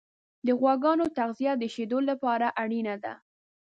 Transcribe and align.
د 0.45 0.47
غواګانو 0.59 1.05
تغذیه 1.17 1.53
د 1.57 1.63
شیدو 1.73 1.99
لپاره 2.09 2.47
اړینه 2.61 2.95
ده. 3.03 3.13